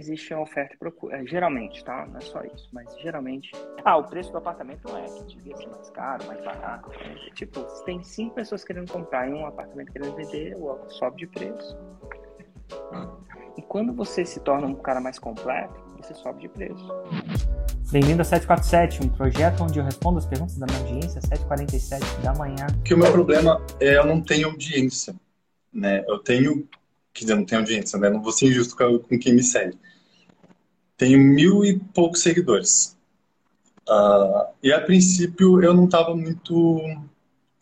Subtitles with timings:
[0.00, 1.18] existe a oferta e procura.
[1.18, 2.06] É, geralmente, tá?
[2.06, 3.52] Não é só isso, mas geralmente.
[3.84, 6.90] Ah, o preço do apartamento não é que devia ser mais caro, mais barato.
[6.92, 10.56] É, tipo, se tem cinco pessoas querendo comprar e um apartamento querendo vender,
[10.88, 11.78] sobe de preço.
[13.56, 16.88] E quando você se torna um cara mais completo, você sobe de preço.
[17.90, 22.32] Bem-vindo a 747, um projeto onde eu respondo as perguntas da minha audiência, 7h47 da
[22.34, 22.66] manhã.
[22.84, 25.14] Que o meu problema é eu não tenho audiência,
[25.72, 26.04] né?
[26.06, 26.68] Eu tenho,
[27.12, 28.08] quer dizer, não tenho audiência, né?
[28.08, 29.76] Não vou ser injusto com quem me segue.
[31.00, 32.94] Tenho mil e poucos seguidores.
[33.88, 36.78] Uh, e a princípio eu não estava muito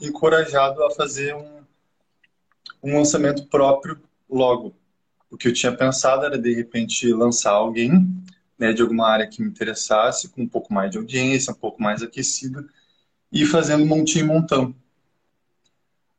[0.01, 1.61] encorajado a fazer um,
[2.83, 3.97] um lançamento próprio
[4.29, 4.75] logo.
[5.31, 8.13] O que eu tinha pensado era de repente lançar alguém
[8.59, 11.81] né, de alguma área que me interessasse, com um pouco mais de audiência, um pouco
[11.81, 12.67] mais aquecida,
[13.31, 14.75] e fazendo montinho e montão.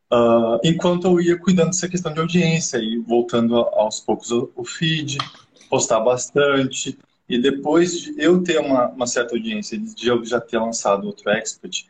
[0.10, 5.18] Uh, enquanto eu ia cuidando dessa questão de audiência e voltando aos poucos o feed,
[5.70, 6.98] postar bastante,
[7.30, 11.30] e depois de eu ter uma, uma certa audiência, de eu já ter lançado outro
[11.30, 11.86] expert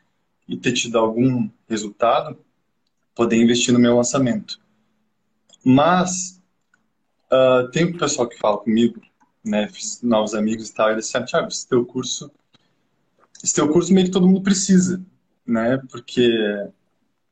[0.47, 2.37] e ter tido algum resultado,
[3.15, 4.59] poder investir no meu lançamento.
[5.63, 6.41] Mas
[7.31, 9.01] uh, tem um pessoal que fala comigo
[9.43, 12.31] né, fiz novos amigos e tal, e eles disseram, Thiago, esse teu curso,
[13.43, 15.01] esse teu curso meio que todo mundo precisa,
[15.45, 16.29] né, porque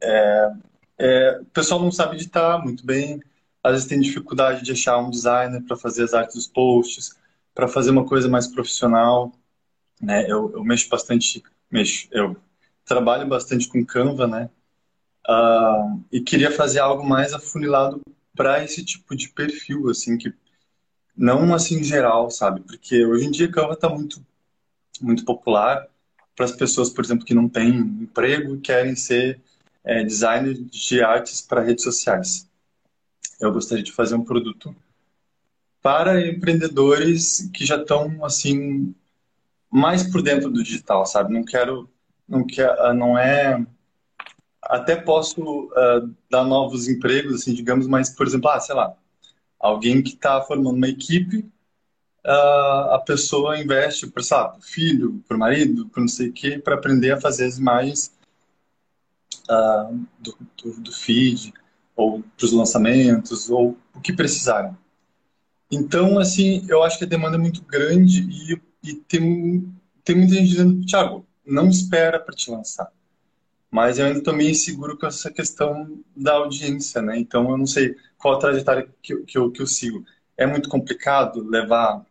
[0.02, 0.52] é,
[0.98, 3.22] é, o pessoal não sabe editar muito bem,
[3.64, 7.16] às vezes tem dificuldade de achar um designer para fazer as artes dos posts,
[7.58, 9.34] para fazer uma coisa mais profissional,
[10.00, 11.42] né, eu, eu mexo bastante,
[11.72, 12.38] mexo, eu
[12.86, 14.48] trabalho bastante com Canva, né,
[15.28, 18.00] uh, e queria fazer algo mais afunilado
[18.36, 20.32] para esse tipo de perfil, assim, que
[21.16, 22.62] não assim geral, sabe?
[22.62, 24.24] Porque hoje em dia Canva está muito,
[25.02, 25.88] muito popular
[26.36, 29.42] para as pessoas, por exemplo, que não têm emprego e querem ser
[29.84, 32.48] é, designers de artes para redes sociais.
[33.42, 34.76] Eu gostaria de fazer um produto
[35.82, 38.94] para empreendedores que já estão assim
[39.70, 41.34] mais por dentro do digital, sabe?
[41.34, 41.90] Não quero,
[42.28, 43.66] não quer, ah, não é
[44.62, 48.94] até posso uh, dar novos empregos, assim, digamos, mas por exemplo, ah, sei lá,
[49.60, 51.40] alguém que está formando uma equipe,
[52.26, 56.76] uh, a pessoa investe para, sabe, filho, o marido, para não sei o quê, para
[56.76, 58.12] aprender a fazer as imagens
[59.50, 61.54] uh, do, do, do, feed,
[61.96, 64.76] ou para os lançamentos, ou o que precisarem.
[65.72, 69.74] Então, assim, eu acho que a demanda é muito grande e, e tem,
[70.04, 72.92] tem muita gente dizendo, Thiago, não espera para te lançar.
[73.70, 77.18] Mas eu ainda estou meio inseguro com essa questão da audiência, né?
[77.18, 80.06] Então, eu não sei qual a trajetória que, que, eu, que eu sigo.
[80.38, 82.06] É muito complicado levar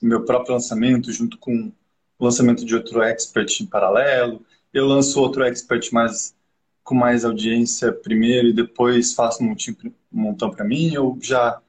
[0.00, 1.72] meu próprio lançamento junto com
[2.18, 4.44] o lançamento de outro expert em paralelo.
[4.72, 6.34] Eu lanço outro expert mais
[6.82, 9.54] com mais audiência primeiro e depois faço um,
[10.10, 11.60] montão para mim, ou já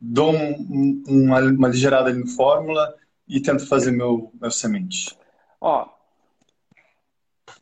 [0.00, 2.94] dou um, uma, uma ligeirada no fórmula
[3.26, 5.16] e tento fazer meu, meu semente?
[5.60, 5.88] Ó,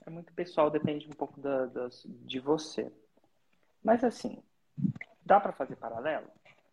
[0.07, 2.91] é muito pessoal, depende um pouco da, da de você.
[3.83, 4.43] Mas assim,
[5.25, 6.27] Dá para fazer paralelo?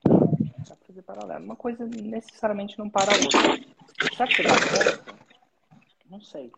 [0.03, 1.45] Dá para fazer paralelo.
[1.45, 3.39] Uma coisa necessariamente não para a outra.
[4.11, 5.15] Será que você dá certo?
[6.09, 6.51] Não sei.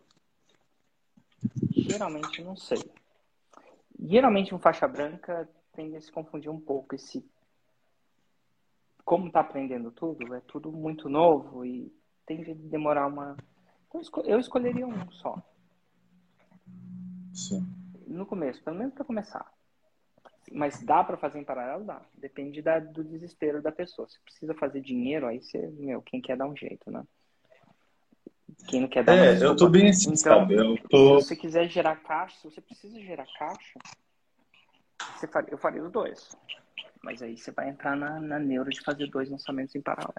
[1.72, 2.82] Geralmente não sei.
[4.00, 6.96] Geralmente um faixa branca tende a se confundir um pouco.
[6.96, 7.24] Esse,
[9.04, 11.92] como está aprendendo tudo, é tudo muito novo e
[12.26, 13.36] tende a demorar uma.
[13.88, 15.42] Então, eu escolheria um só.
[17.34, 17.68] Sim.
[18.08, 19.52] No começo, pelo menos para começar.
[20.52, 21.86] Mas dá para fazer em paralelo?
[21.86, 22.02] Dá.
[22.16, 24.08] Depende da, do desespero da pessoa.
[24.08, 27.04] Se precisa fazer dinheiro, aí você, meu, quem quer dar um jeito, né?
[28.68, 30.56] Quem não quer dar É, eu tô bem assim, então, sabe?
[30.56, 31.20] Eu tô...
[31.20, 33.80] Se você quiser gerar caixa, se você precisa gerar caixa,
[35.24, 36.38] você faria, eu faria os dois.
[37.02, 40.14] Mas aí você vai entrar na, na neuro de fazer dois lançamentos em paralelo.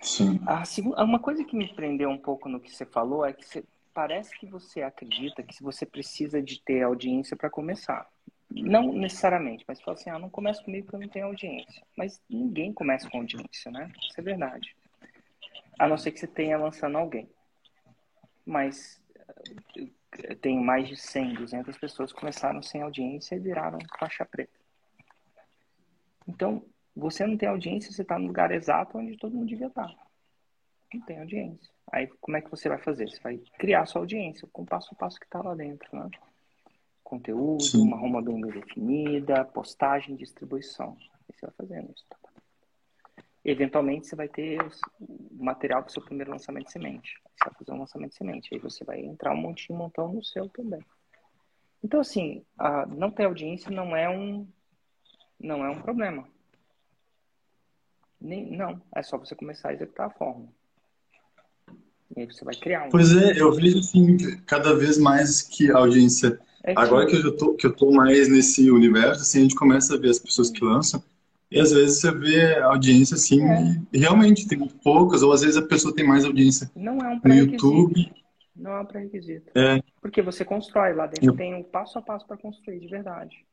[0.00, 0.40] Sim.
[0.46, 3.44] A segunda, uma coisa que me prendeu um pouco no que você falou é que
[3.44, 8.08] você, parece que você acredita que você precisa de ter audiência para começar.
[8.50, 11.82] Não necessariamente, mas fala assim, ah, não começa comigo porque eu não tenho audiência.
[11.96, 13.90] Mas ninguém começa com audiência, né?
[13.98, 14.76] Isso é verdade.
[15.78, 17.28] A não ser que você tenha lançando alguém.
[18.44, 19.00] Mas
[20.40, 24.52] tenho mais de 100, 200 pessoas que começaram sem audiência e viraram faixa preta.
[26.26, 26.64] Então,
[26.96, 29.94] você não tem audiência, você está no lugar exato onde todo mundo devia estar.
[30.92, 31.72] Não tem audiência.
[31.92, 33.08] Aí, como é que você vai fazer?
[33.08, 36.08] Você vai criar sua audiência com o passo a passo que está lá dentro, né?
[37.02, 37.82] Conteúdo, Sim.
[37.82, 40.96] uma Roma bem definida, postagem, distribuição.
[41.12, 42.04] Aí você vai fazendo isso.
[43.44, 44.58] Eventualmente, você vai ter
[45.00, 47.20] o material para o seu primeiro lançamento de semente.
[47.36, 48.48] Você vai fazer um lançamento de semente.
[48.54, 50.80] Aí você vai entrar um montinho, um montão no seu também.
[51.82, 52.42] Então, assim,
[52.96, 54.48] não ter audiência não é um,
[55.38, 56.26] não é um problema.
[58.18, 60.48] Nem, não, é só você começar a executar a fórmula.
[62.16, 62.88] E aí você vai criar um.
[62.88, 64.16] Pois é, eu vejo assim,
[64.46, 66.40] cada vez mais que a audiência.
[66.62, 66.80] É que...
[66.80, 69.98] Agora que eu, tô, que eu tô mais nesse universo, assim, a gente começa a
[69.98, 71.04] ver as pessoas que lançam.
[71.50, 73.80] E às vezes você vê audiência assim, é.
[73.92, 77.08] e realmente tem muito poucas, ou às vezes a pessoa tem mais audiência não é
[77.08, 78.12] um no YouTube.
[78.56, 79.50] Não é um pré-requisito.
[79.56, 79.82] É.
[80.00, 81.36] Porque você constrói lá dentro, eu...
[81.36, 83.44] tem um passo a passo para construir de verdade.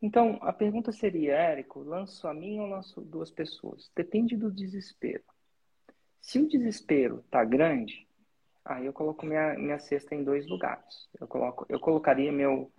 [0.00, 3.90] Então, a pergunta seria, Érico, lanço a mim ou lanço duas pessoas?
[3.96, 5.24] Depende do desespero.
[6.20, 8.06] Se o desespero está grande,
[8.64, 11.08] aí eu coloco minha, minha cesta em dois lugares.
[11.20, 12.70] Eu, coloco, eu colocaria meu,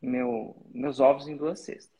[0.00, 1.93] meu, meus ovos em duas cestas.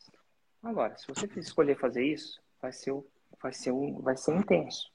[0.65, 2.91] Agora, se você escolher fazer isso, vai ser,
[3.39, 4.91] vai ser, um, vai ser intenso.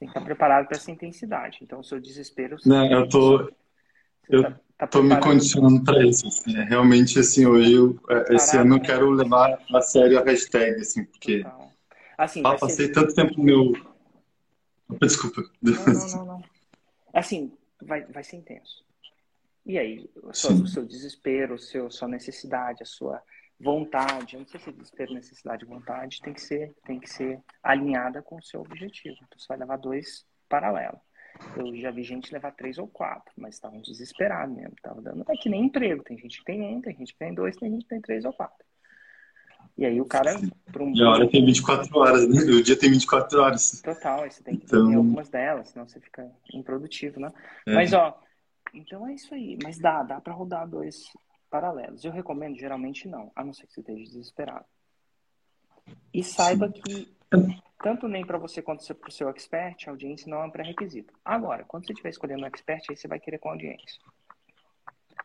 [0.00, 1.60] Tem que estar preparado para essa intensidade.
[1.62, 2.56] Então, o seu desespero.
[2.66, 3.52] Não, eu tô.
[4.28, 6.26] Eu tá, tá tô me condicionando para isso.
[6.26, 6.58] Assim.
[6.58, 10.80] É, realmente, assim, hoje, eu, é, esse ano, eu quero levar a sério a hashtag,
[10.80, 11.46] assim, porque.
[12.18, 12.92] Assim, ah, passei ser...
[12.92, 13.72] tanto tempo no meu.
[15.00, 15.40] Desculpa.
[15.62, 16.44] Não, não, não, não.
[17.12, 18.84] Assim, vai, vai ser intenso.
[19.64, 23.22] E aí, o seu, o seu desespero, o seu, sua necessidade, a sua
[23.60, 28.22] vontade, eu não sei se desespero, necessidade, vontade, tem que ser, tem que ser alinhada
[28.22, 29.16] com o seu objetivo.
[29.16, 31.00] Então você vai levar dois paralelos.
[31.56, 34.74] Eu já vi gente levar três ou quatro, mas estavam desesperados mesmo.
[34.80, 35.24] Tava dando.
[35.28, 36.02] É que nem emprego.
[36.04, 38.24] Tem gente que tem um, tem gente que tem dois, tem gente que tem três
[38.24, 38.64] ou quatro.
[39.76, 40.38] E aí o cara.
[40.72, 40.94] Por um...
[40.94, 42.40] E a hora tem 24 horas, né?
[42.40, 43.80] O dia tem 24 horas.
[43.82, 44.94] Total, aí você tem que então...
[44.94, 47.32] algumas delas, senão você fica improdutivo, né?
[47.66, 47.74] É.
[47.74, 48.16] Mas ó,
[48.72, 49.58] então é isso aí.
[49.62, 51.04] Mas dá, dá para rodar dois,
[51.50, 52.04] paralelos.
[52.04, 54.66] Eu recomendo geralmente não, a não ser que você esteja desesperado.
[56.12, 57.14] E saiba que
[57.82, 61.12] tanto nem para você quanto para o seu expert, a audiência não é um pré-requisito.
[61.24, 64.00] Agora, quando você estiver escolhendo um expert, aí você vai querer com audiência.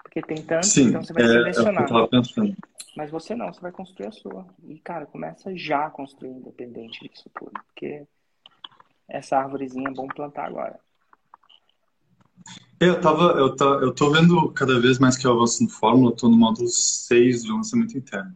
[0.03, 1.83] Porque tem tanto, Sim, então você vai é, selecionar.
[1.83, 2.55] É
[2.97, 4.45] Mas você não, você vai construir a sua.
[4.63, 7.51] E, cara, começa já a construir independente disso tudo.
[7.67, 8.05] Porque
[9.07, 10.79] essa árvorezinha é bom plantar agora.
[12.79, 16.11] Eu tava, eu, tá, eu tô vendo cada vez mais que eu avanço no Fórmula,
[16.11, 18.33] eu tô no módulo 6 de lançamento interno.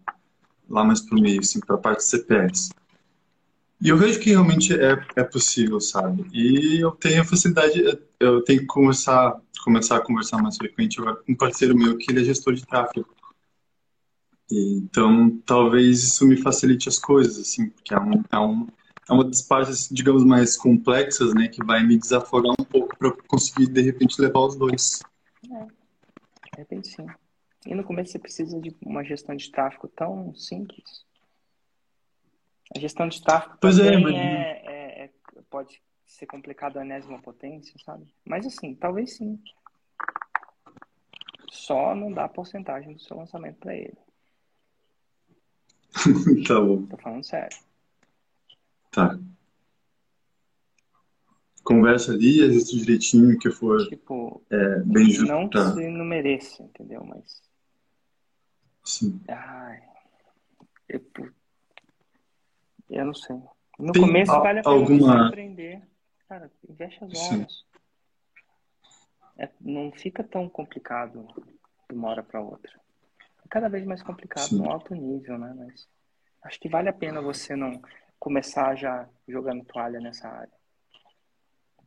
[0.69, 2.71] Lá mais pro meio, assim, pra parte CPS.
[3.81, 6.25] E eu vejo que realmente é, é possível, sabe?
[6.33, 11.31] E eu tenho facilidade, eu tenho que começar, começar a conversar mais frequente agora com
[11.31, 13.07] um parceiro meu que ele é gestor de tráfego.
[14.51, 18.67] E, então, talvez isso me facilite as coisas, assim, porque é um, é um
[19.09, 23.11] é uma das partes, digamos, mais complexas, né, que vai me desafogar um pouco para
[23.27, 25.01] conseguir, de repente, levar os dois.
[25.51, 27.05] É, de repente sim.
[27.65, 31.05] E no começo você precisa de uma gestão de tráfego tão simples.
[32.75, 34.73] A gestão de tráfego pois é, também é, mas...
[34.73, 35.09] é, é,
[35.49, 38.13] pode ser complicado a enésima potência, sabe?
[38.25, 39.39] Mas assim, talvez sim.
[41.51, 43.97] Só não dá porcentagem do seu lançamento para ele.
[46.47, 46.85] tá bom.
[46.87, 47.55] Tô falando sério.
[48.93, 49.19] Tá.
[51.63, 55.25] Conversa ali, ajusta direitinho, que for tipo, é, bem justo.
[55.25, 57.03] Não que você não mereça, entendeu?
[57.03, 57.41] Mas.
[58.83, 59.19] Sim.
[59.27, 59.81] Ai.
[60.87, 61.01] Eu,
[62.89, 63.35] eu não sei.
[63.79, 65.27] No Tem começo vale a pena alguma...
[65.27, 65.81] aprender.
[66.29, 67.65] Cara, investe as horas.
[69.37, 71.25] É, não fica tão complicado
[71.89, 72.71] de uma hora para outra.
[73.43, 74.57] É cada vez mais complicado Sim.
[74.57, 75.53] no alto nível, né?
[75.57, 75.87] Mas
[76.43, 77.81] acho que vale a pena você não
[78.23, 80.53] começar já jogando toalha nessa área.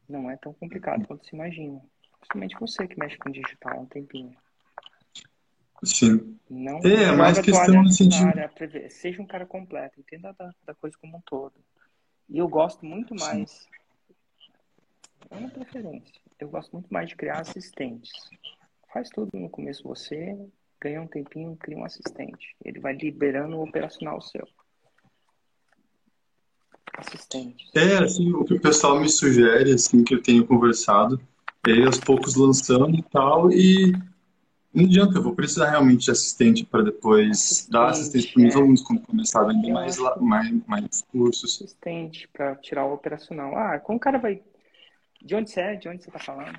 [0.07, 1.81] Não é tão complicado quanto se imagina.
[2.19, 4.37] Principalmente você que mexe com digital há um tempinho.
[5.83, 6.39] Sim.
[6.51, 8.27] Não, é, mais questão no sentido.
[8.27, 8.51] Área,
[8.91, 11.55] seja um cara completo, entenda da, da, coisa como um todo.
[12.29, 13.51] E eu gosto muito mais.
[13.51, 13.69] Sim.
[15.31, 16.21] É uma preferência.
[16.39, 18.13] Eu gosto muito mais de criar assistentes.
[18.93, 20.39] Faz tudo no começo você,
[20.79, 22.55] ganha um tempinho, cria um assistente.
[22.63, 24.47] Ele vai liberando o operacional seu
[26.99, 27.71] assistentes.
[27.75, 31.21] É, assim, o que o pessoal me sugere, assim, que eu tenho conversado,
[31.67, 33.93] é aos poucos lançando e tal, e
[34.77, 38.55] não adianta, eu vou precisar realmente de assistente para depois assistente, dar assistência para meus
[38.55, 38.59] é.
[38.59, 41.63] alunos quando começar a vender mais, mais, mais cursos.
[41.63, 43.57] Assistente para tirar o operacional.
[43.57, 44.43] Ah, como o cara vai.
[45.23, 45.77] De onde você é?
[45.77, 46.59] De onde você está falando?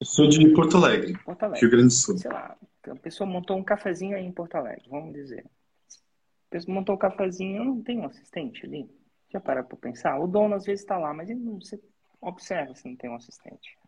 [0.00, 2.16] Eu sou de Porto Alegre, Porto Alegre, Rio Grande do Sul.
[2.16, 2.56] Sei lá,
[2.88, 5.44] a pessoa montou um cafezinho aí em Porto Alegre, vamos dizer.
[5.44, 8.88] A pessoa montou um cafezinho, não tem um assistente ali?
[9.30, 10.18] Já para para pensar?
[10.18, 11.80] O dono às vezes está lá, mas ele não, você
[12.20, 13.78] observa se não tem um assistente.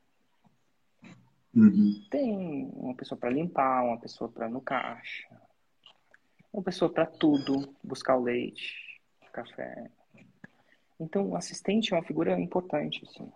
[1.55, 2.05] Uhum.
[2.11, 5.29] Tem uma pessoa para limpar, uma pessoa para no caixa,
[6.53, 9.91] uma pessoa para tudo, buscar o leite, o café.
[10.99, 13.31] Então, o assistente é uma figura importante, assim.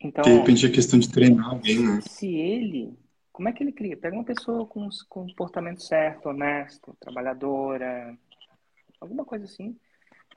[0.00, 2.00] Então, de repente é questão de treinar alguém, né?
[2.00, 2.98] Se ele,
[3.30, 3.96] como é que ele cria?
[3.96, 8.18] Pega uma pessoa com, com comportamento certo, honesto, trabalhadora,
[9.00, 9.76] alguma coisa assim.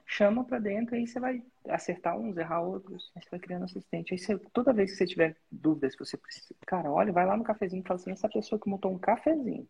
[0.06, 4.14] Chama para dentro, aí você vai acertar uns, errar outros, aí você vai criando assistente.
[4.14, 7.44] Aí você, toda vez que você tiver dúvidas, você precisa, cara, olha, vai lá no
[7.44, 9.68] cafezinho e fala assim, essa pessoa que montou um cafezinho,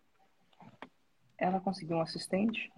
[1.37, 2.71] ela conseguiu um assistente?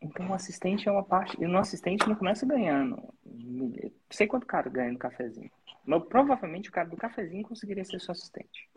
[0.00, 1.42] Então, o assistente é uma parte.
[1.42, 3.02] E no assistente não começa ganhando.
[3.24, 3.72] Não
[4.10, 5.50] sei quanto cara ganha no cafezinho.
[5.84, 8.68] Mas provavelmente o cara do cafezinho conseguiria ser seu assistente.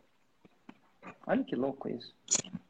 [1.25, 2.15] Olha que louco isso.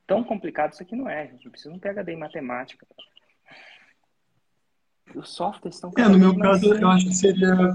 [0.07, 1.45] Tão complicado isso aqui não é, gente.
[1.45, 2.87] Não precisa um PHD em matemática.
[5.15, 6.81] Os softwares estão É, no meu caso, simples.
[6.81, 7.73] eu acho que seria.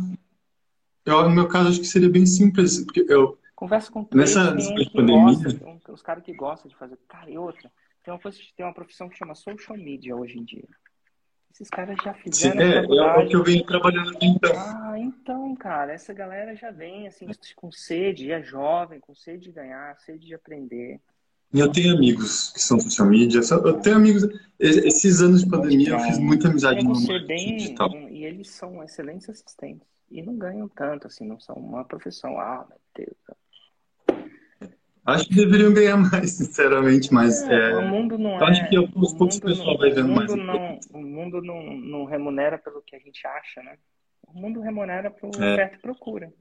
[1.05, 2.85] Eu, no meu caso, acho que seria bem simples.
[2.85, 3.39] Porque eu.
[3.55, 4.55] Conversa com Nessa
[4.93, 5.35] pandemia.
[5.35, 6.99] Gosta, os caras que gostam de fazer.
[7.09, 7.71] Cara, e outra.
[8.05, 10.69] Tem uma, coisa, tem uma profissão que chama social media hoje em dia.
[11.53, 12.61] Esses caras já fizeram.
[12.61, 14.53] Sim, é, é o que eu venho trabalhando então.
[14.57, 19.53] Ah, então, cara, essa galera já vem assim, com sede, é jovem, com sede de
[19.53, 21.01] ganhar, sede de aprender.
[21.53, 23.41] E eu tenho amigos que são social media.
[23.51, 24.27] Eu tenho amigos.
[24.59, 27.91] Esses anos de pandemia eu fiz muita amizade no mundo digital.
[28.11, 29.87] E eles são excelentes assistentes.
[30.11, 32.39] E não ganham tanto, assim, não são uma profissão.
[32.39, 33.17] Ah, meu Deus.
[35.05, 38.45] Acho que deveriam ganhar mais, sinceramente, mas é, é, o mundo não é.
[38.45, 40.33] Acho que aos poucos o pessoal vai vendo mais.
[40.33, 43.77] Não, o mundo não, não remunera pelo que a gente acha, né?
[44.27, 45.53] O mundo remunera por é.
[45.53, 46.33] oferta e procura.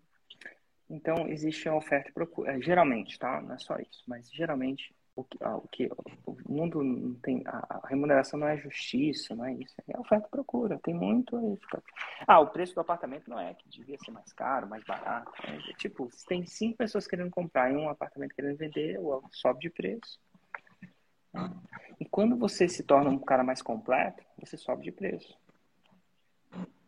[0.89, 3.41] Então existe a oferta e procura, geralmente, tá?
[3.41, 5.89] Não é só isso, mas geralmente o que, o, que,
[6.25, 10.31] o mundo não tem a, remuneração não é justiça, não é isso, é oferta e
[10.31, 10.79] procura.
[10.79, 11.57] Tem muito aí.
[12.25, 15.31] Ah, o preço do apartamento não é que devia ser mais caro, mais barato.
[15.43, 18.99] É, tipo, se tem cinco pessoas querendo comprar e um apartamento querendo vender,
[19.31, 20.19] sobe de preço.
[21.99, 25.37] E quando você se torna um cara mais completo, você sobe de preço.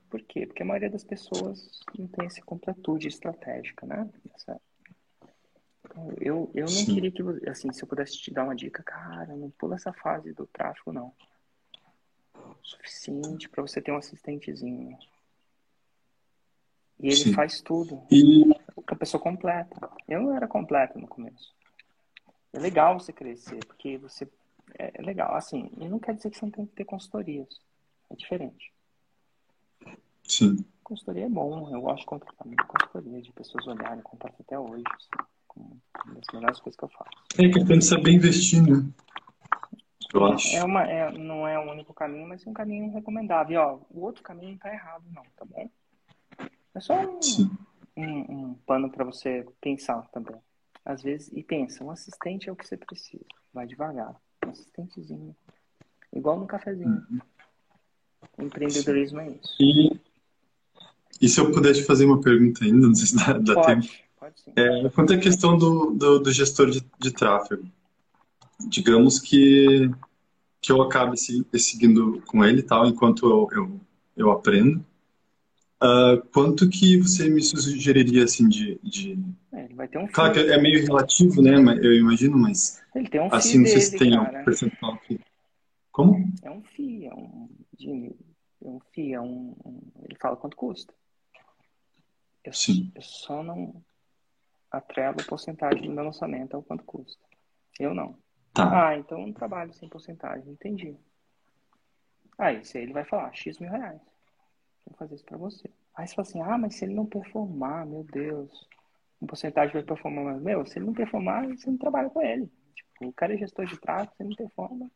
[0.10, 0.46] Por quê?
[0.46, 4.08] Porque a maioria das pessoas não tem essa completude estratégica, né?
[4.36, 4.62] Essa
[6.20, 6.96] eu, eu não Sim.
[6.96, 10.34] queria que, assim, se eu pudesse te dar uma dica, cara, não pula essa fase
[10.34, 11.14] do tráfego, não.
[12.62, 14.98] Suficiente para você ter um assistentezinho.
[17.00, 17.34] E ele Sim.
[17.34, 18.02] faz tudo.
[18.10, 18.44] E...
[18.88, 19.90] A pessoa completa.
[20.08, 21.54] Eu não era completo no começo.
[22.54, 24.28] É legal você crescer, porque você.
[24.78, 27.60] É, é legal, assim, e não quer dizer que você não tem que ter consultorias.
[28.10, 28.72] É diferente.
[30.24, 30.66] Sim.
[30.84, 34.84] Consultoria é bom, eu gosto de contratar consultoria, de pessoas olharem, contrato até hoje.
[34.88, 37.12] Assim uma das melhores coisas que eu faço.
[37.38, 38.86] É que tem que saber investir, né?
[40.14, 40.56] Eu acho.
[40.56, 43.54] É uma, é, não é o único caminho, mas é um caminho recomendável.
[43.54, 45.70] E, ó, o outro caminho não tá errado, não, tá bom?
[46.76, 47.20] É só um,
[47.98, 50.36] um, um pano para você pensar também.
[50.86, 53.26] Às vezes, e pensa, um assistente é o que você precisa.
[53.54, 54.16] Vai devagar.
[54.46, 55.36] Um assistentezinho.
[56.12, 57.04] Igual no cafezinho.
[57.10, 57.20] Uhum.
[58.38, 59.56] Empreendedorismo é isso.
[59.60, 60.00] E,
[61.22, 63.68] e se eu pudesse fazer uma pergunta ainda, não sei se dá, dá Pode.
[63.68, 64.03] tempo.
[64.56, 67.66] É, quanto à questão do, do, do gestor de, de, tráfego,
[68.68, 69.90] digamos que,
[70.62, 73.82] que eu acabe se, seguindo com ele tal, enquanto eu, eu,
[74.16, 74.86] eu aprendo.
[75.82, 79.20] Uh, quanto que você me sugeriria assim de, de...
[79.52, 83.10] É, ele vai ter um claro que é meio relativo né eu imagino mas ele
[83.10, 84.40] tem um assim não sei se tem cara.
[84.40, 85.20] um percentual aqui
[85.92, 87.50] como é um FII é um
[87.82, 87.90] é
[88.70, 90.94] um é um ele fala quanto custa
[92.46, 92.90] eu, Sim.
[92.96, 93.84] eu só não
[94.74, 97.24] atrela a porcentagem do meu lançamento ao quanto custa.
[97.80, 98.18] Eu não.
[98.54, 98.90] Tá.
[98.90, 100.52] Ah, então eu não trabalho sem porcentagem.
[100.52, 100.98] Entendi.
[102.38, 104.02] Aí, se ele vai falar X mil reais.
[104.86, 105.70] Vou fazer isso pra você.
[105.96, 108.68] Aí você fala assim, ah, mas se ele não performar, meu Deus,
[109.22, 110.42] um porcentagem vai performar mais.
[110.42, 112.52] Meu, se ele não performar, você não trabalha com ele.
[112.76, 114.92] Tipo, o cara é gestor de tráfego, você não performa.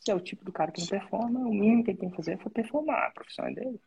[0.00, 2.16] Se é o tipo do cara que não performa, o mínimo que ele tem que
[2.16, 3.80] fazer é performar, a profissão é dele.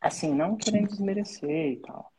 [0.00, 2.10] Assim, não querendo desmerecer e tal.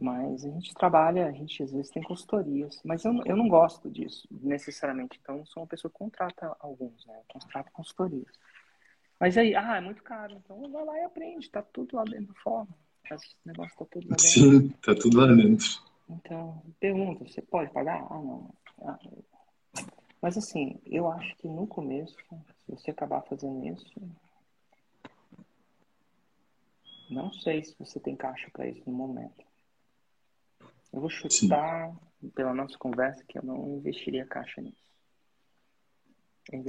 [0.00, 3.90] Mas a gente trabalha, a gente às vezes tem consultorias, mas eu, eu não gosto
[3.90, 5.18] disso necessariamente.
[5.20, 7.20] Então, sou uma pessoa que contrata alguns, né?
[7.28, 8.32] Contrata consultorias.
[9.20, 10.32] Mas aí, ah, é muito caro.
[10.42, 11.50] Então, vai lá e aprende.
[11.50, 12.66] Tá tudo lá dentro do fórum.
[13.10, 14.28] Esse negócio tá tudo lá dentro.
[14.28, 15.66] Sim, tá tudo lá dentro.
[16.08, 18.06] Então, pergunta, você pode pagar?
[18.10, 18.50] Ah, não.
[18.82, 18.98] Ah,
[20.22, 24.00] mas assim, eu acho que no começo, se você acabar fazendo isso,
[27.10, 29.49] não sei se você tem caixa para isso no momento.
[30.92, 32.28] Eu vou chutar, Sim.
[32.30, 34.90] pela nossa conversa, que eu não investiria caixa nisso.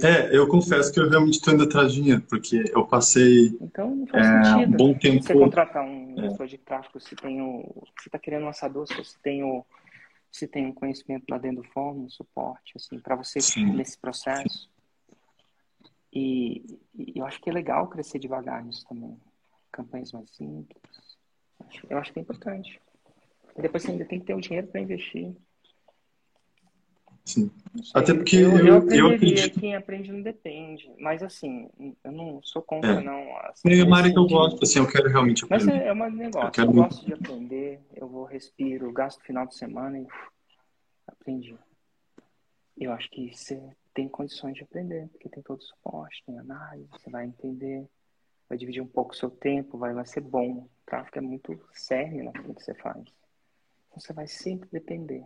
[0.00, 3.92] É, eu confesso que eu realmente estou indo atrás de dinheiro, porque eu passei então,
[3.96, 4.74] não faz é, sentido.
[4.74, 5.22] um bom tempo.
[5.22, 6.22] Você contratar um é.
[6.28, 7.62] gestor de tráfego, se tem o.
[7.98, 9.64] Você está querendo um lançador, se tem o.
[10.30, 13.74] Se tem um conhecimento lá dentro do fórum, suporte, assim, para você Sim.
[13.74, 14.70] nesse processo.
[16.12, 19.18] E, e, eu acho que é legal crescer devagar nisso também.
[19.70, 20.78] Campanhas mais simples.
[21.88, 22.80] Eu acho que é importante.
[23.56, 25.34] E depois você ainda tem que ter o dinheiro para investir.
[27.24, 27.50] Sim.
[27.94, 29.60] Até porque eu, eu, eu eu acredito.
[29.60, 30.92] quem aprende não depende.
[30.98, 31.70] Mas assim,
[32.02, 33.00] eu não sou contra, É.
[33.00, 33.36] não.
[33.38, 35.84] Assim, É uma área que eu gosto, assim, eu quero realmente Mas aprender.
[35.84, 36.50] é, é um negócio.
[36.50, 40.06] quero Eu gosto de aprender, eu vou respiro, gasto o final de semana e
[41.06, 41.56] aprendi.
[42.76, 43.62] Eu acho que você
[43.94, 47.86] tem condições de aprender, porque tem todo o suporte, tem análise, você vai entender,
[48.48, 50.50] vai dividir um pouco o seu tempo, vai, vai ser bom.
[50.50, 53.04] O tráfego é muito cerne naquilo que você faz.
[53.94, 55.24] Você vai sempre depender.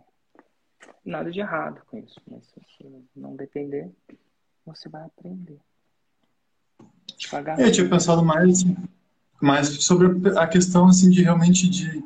[1.03, 3.89] Nada de errado com isso, mas se você não depender,
[4.65, 5.59] você vai aprender.
[7.57, 8.63] É, Eu tinha pensado mais,
[9.41, 10.07] mais sobre
[10.37, 12.03] a questão, assim, de realmente de,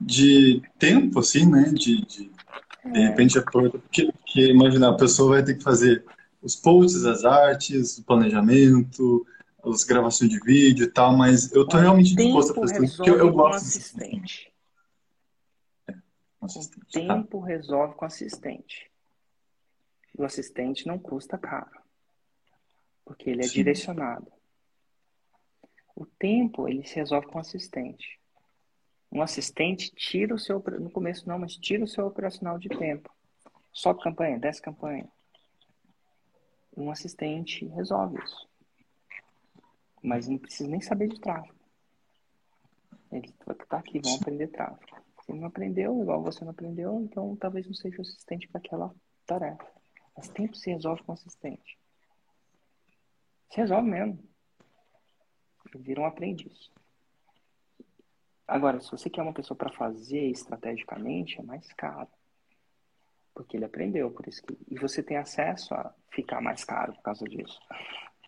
[0.00, 1.64] de tempo, assim, né?
[1.70, 2.30] De, de,
[2.92, 6.04] de repente, é por- porque, porque imagina, a pessoa vai ter que fazer
[6.42, 9.26] os posts, as artes, o planejamento,
[9.64, 12.96] as gravações de vídeo e tal, mas eu tô Olha, realmente disposto a fazer isso,
[12.98, 14.52] porque eu, eu gosto desse assistente.
[16.46, 16.98] Assistente.
[16.98, 18.90] O tempo resolve com assistente.
[20.16, 21.80] E o assistente não custa caro.
[23.04, 23.54] Porque ele é Sim.
[23.54, 24.32] direcionado.
[25.94, 28.18] O tempo, ele se resolve com assistente.
[29.10, 33.10] Um assistente tira o seu, no começo não, mas tira o seu operacional de tempo.
[33.72, 35.08] Sobe campanha, desce campanha.
[36.76, 38.48] Um assistente resolve isso.
[40.02, 41.54] Mas não precisa nem saber de tráfego.
[43.10, 45.05] Ele estar aqui, vão aprender tráfego.
[45.26, 48.94] Se não aprendeu, igual você não aprendeu, então talvez não seja o assistente para aquela
[49.26, 49.66] tarefa.
[50.16, 51.76] Mas tempo se resolve com assistente.
[53.50, 54.18] Se resolve mesmo.
[55.74, 56.70] Vira um aprendiz.
[58.46, 62.08] Agora, se você quer uma pessoa para fazer estrategicamente, é mais caro.
[63.34, 64.56] Porque ele aprendeu, por isso que.
[64.68, 67.58] E você tem acesso a ficar mais caro por causa disso.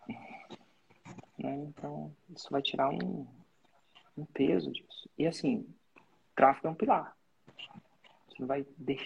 [1.38, 1.54] Né?
[1.68, 3.24] Então, isso vai tirar um,
[4.16, 5.08] um peso disso.
[5.16, 5.64] E assim,
[6.38, 7.16] tráfego é um pilar.
[8.28, 8.64] Você não vai,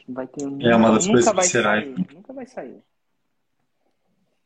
[0.08, 0.42] vai ter.
[0.42, 1.70] É uma das nunca coisas que vai será.
[1.70, 2.14] sair.
[2.14, 2.84] Nunca vai sair.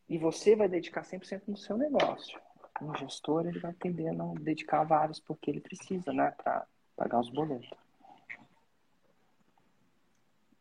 [0.08, 2.38] E você vai dedicar 100% no seu negócio.
[2.80, 6.30] Um gestor, ele vai tender a não dedicar vários porque ele precisa, né?
[6.30, 6.64] Para
[6.96, 7.68] pagar os boletos.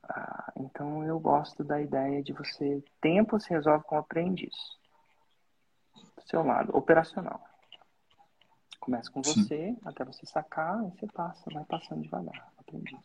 [0.09, 2.83] Ah, então, eu gosto da ideia de você.
[2.99, 4.55] Tempo se resolve com aprendiz.
[6.15, 7.43] Do seu lado, operacional.
[8.85, 9.43] Começa com Sim.
[9.43, 12.49] você, até você sacar, aí você passa, vai passando devagar.
[12.59, 12.99] Aprendiz.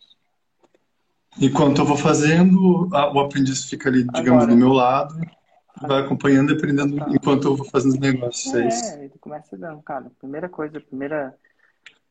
[1.40, 5.14] Enquanto eu vou fazendo, a- o aprendiz fica ali, digamos, Agora- do meu lado,
[5.80, 7.06] vai acompanhando e aprendendo Tá.
[7.08, 8.52] enquanto eu vou fazendo os negócios.
[8.54, 8.68] É.
[9.00, 10.10] É, ele começa dando, cara.
[10.18, 11.34] Primeira coisa, primeira,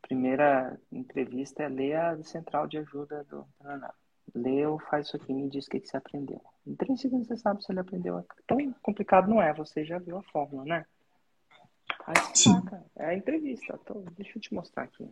[0.02, 3.94] primeira entrevista é ler a central de ajuda do Paraná.
[4.34, 6.42] Leu, faz isso aqui, me diz o que, que você aprendeu.
[6.66, 8.26] Em três segundos você sabe se ele aprendeu.
[8.48, 10.86] Tão complicado não é, você já viu a fórmula, né?
[12.10, 12.50] Aí você.
[12.96, 13.78] É a entrevista.
[13.86, 15.08] Tô- deixa eu te mostrar aqui.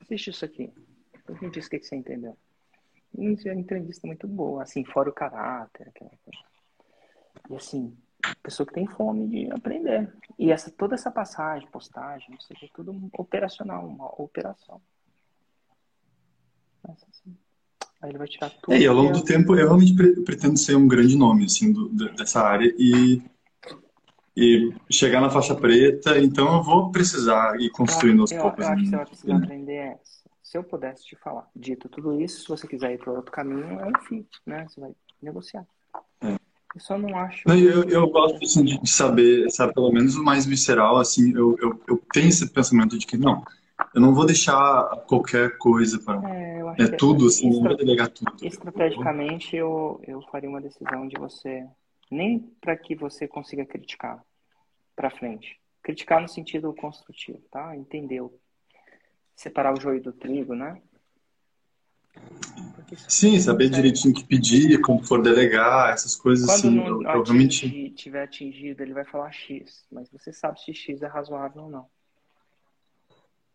[0.00, 0.72] Assiste isso aqui.
[1.12, 2.36] Depois me diz o que, você entendeu.
[3.18, 5.88] Isso é uma entrevista muito boa, assim, fora o caráter.
[5.88, 6.46] Aquela coisa.
[7.50, 7.96] E assim,
[8.42, 10.12] pessoa que tem fome de aprender.
[10.38, 14.80] E essa, toda essa passagem, postagem, que, tudo operacional, uma operação.
[16.88, 17.36] Essa, assim.
[18.00, 18.72] Aí ele vai tirar tudo.
[18.74, 21.72] É, e ao longo do tempo eu realmente pre- pretendo ser um grande nome, assim,
[21.72, 23.20] do- dessa área e,
[24.36, 28.66] e chegar na faixa preta, então eu vou precisar ir construindo aos poucos.
[28.66, 28.96] eu acho que você né?
[28.98, 29.98] vai precisar aprender é,
[30.42, 33.80] se eu pudesse te falar, dito tudo isso, se você quiser ir para outro caminho,
[33.80, 34.66] é um fit, né?
[34.68, 35.66] Você vai negociar.
[36.20, 36.34] É.
[36.74, 37.48] Eu só não acho.
[37.48, 41.56] Não, Eu, eu gosto assim, de saber, sabe, pelo menos o mais visceral, assim, eu,
[41.58, 43.42] eu, eu tenho esse pensamento de que não,
[43.94, 46.22] eu não vou deixar qualquer coisa para.
[46.30, 48.32] É, eu acho É que tudo, assim, não estra- vou delegar tudo.
[48.42, 51.66] Estrategicamente, eu, eu faria uma decisão de você,
[52.10, 54.22] nem para que você consiga criticar
[54.96, 55.60] para frente.
[55.82, 57.76] Criticar no sentido construtivo, tá?
[57.76, 58.40] Entendeu?
[59.36, 60.80] Separar o joio do trigo, né?
[63.08, 67.10] Sim, você saber direitinho o que pedir, quando for delegar, essas coisas, Quando assim, não
[67.10, 71.70] atingir, tiver atingido, ele vai falar X, mas você sabe se X é razoável ou
[71.70, 71.88] não.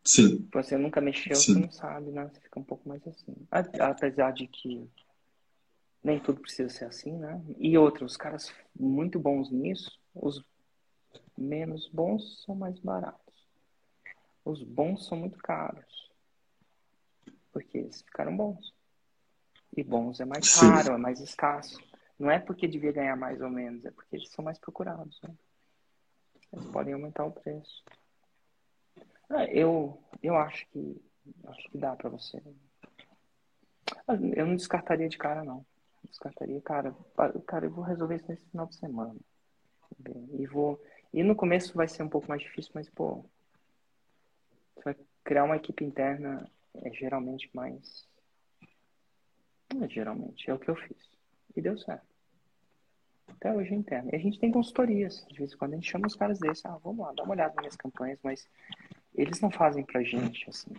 [0.04, 1.54] Sim, Você nunca mexeu, Sim.
[1.54, 2.30] você não sabe, né?
[2.32, 3.36] Você fica um pouco mais assim.
[3.52, 4.88] Apesar de que
[6.04, 7.42] nem tudo precisa ser assim, né?
[7.60, 10.44] E outros, os caras muito bons nisso, os
[11.38, 13.48] menos bons são mais baratos.
[14.44, 16.12] Os bons são muito caros.
[17.52, 18.74] Porque eles ficaram bons.
[19.76, 20.66] E bons é mais Sim.
[20.68, 21.80] raro, é mais escasso.
[22.20, 25.20] Não é porque devia ganhar mais ou menos, é porque eles são mais procurados.
[25.24, 25.34] Né?
[26.54, 27.84] Eles podem aumentar o preço.
[29.30, 31.02] Ah, Eu, eu acho que
[31.46, 32.42] acho que dá pra você.
[34.08, 35.66] Ah, Eu não descartaria de cara, não.
[36.04, 36.96] Descartaria, cara.
[37.48, 39.16] Cara, eu vou resolver isso nesse final de semana.
[40.38, 40.82] E vou.
[41.14, 43.26] E no começo vai ser um pouco mais difícil, mas, pô.
[44.76, 48.08] Você vai criar uma equipe interna é geralmente mais.
[49.74, 50.98] Não é geralmente, é o que eu fiz.
[51.56, 52.06] E deu certo.
[53.28, 54.10] Até hoje eu entendo.
[54.12, 55.26] E a gente tem consultorias.
[55.30, 56.66] De vez em quando a gente chama os caras desses.
[56.66, 58.48] Ah, vamos lá, dá uma olhada nas minhas campanhas, mas
[59.16, 60.74] eles não fazem pra gente assim.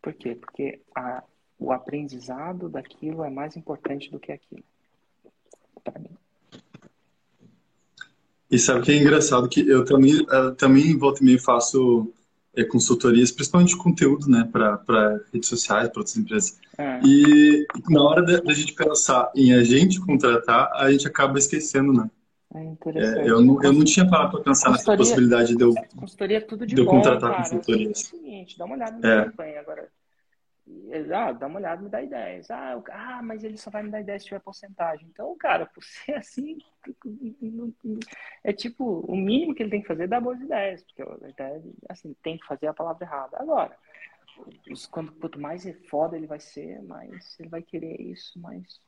[0.00, 0.34] Por quê?
[0.34, 1.22] Porque a,
[1.58, 4.64] o aprendizado daquilo é mais importante do que aquilo.
[5.82, 6.16] Para mim.
[8.50, 9.48] E sabe o que é engraçado?
[9.48, 12.12] Que eu também, eu também volta e meia faço
[12.56, 16.58] é, consultorias, principalmente de conteúdo, né, para redes sociais, para outras empresas.
[16.78, 17.00] É.
[17.04, 22.10] E na hora da, gente pensar em a gente contratar, a gente acaba esquecendo, né?
[22.54, 26.36] É é, eu, não, eu não tinha parado para pensar nessa possibilidade de eu, consultoria
[26.36, 27.42] é tudo de, de eu bom, contratar cara.
[27.42, 28.12] consultorias.
[28.12, 29.24] É o seguinte, dá uma olhada no é.
[29.24, 29.88] campanha agora.
[31.14, 32.50] Ah, dá uma olhada, me dá ideias.
[32.50, 35.06] Ah, ah, mas ele só vai me dar ideias se tiver porcentagem.
[35.10, 36.58] Então, cara, por ser assim,
[38.42, 41.62] é tipo, o mínimo que ele tem que fazer é dar boas ideias, porque ideia,
[41.88, 43.36] assim, tem que fazer a palavra errada.
[43.38, 43.76] Agora,
[44.90, 48.80] quando, quanto mais é foda ele vai ser, mais ele vai querer isso, mais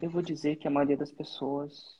[0.00, 1.98] eu vou dizer que a maioria das pessoas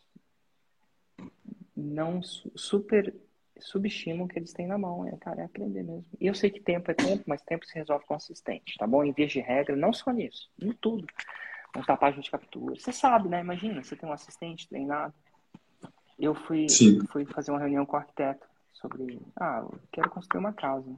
[1.75, 3.15] não super
[3.61, 5.07] subestimam o que eles têm na mão.
[5.07, 6.05] É, cara, é aprender mesmo.
[6.21, 9.05] E eu sei que tempo é tempo, mas tempo se resolve com assistente, tá bom?
[9.05, 11.07] Em vez de regra, não só nisso, em tudo.
[11.75, 12.75] Montar página de captura.
[12.75, 13.41] Você sabe, né?
[13.41, 15.13] Imagina, você tem um assistente treinado.
[16.19, 16.67] Eu fui,
[17.11, 20.91] fui fazer uma reunião com o arquiteto sobre, ah, eu quero construir uma casa.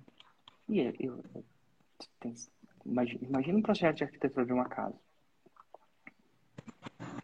[0.69, 1.45] E eu, eu, eu
[2.21, 2.35] tem,
[2.85, 4.95] imagina, imagina um projeto de arquitetura de uma casa.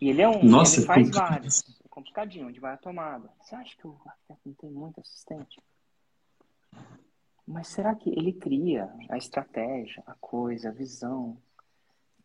[0.01, 1.63] E ele é um, Nossa, ele faz vários
[1.95, 3.31] complicadinho, onde vai a tomada.
[3.41, 5.63] Você acha que o arquiteto não tem muito assistente?
[7.47, 11.39] Mas será que ele cria a estratégia, a coisa, a visão?